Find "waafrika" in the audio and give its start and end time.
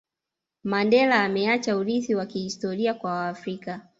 3.11-3.87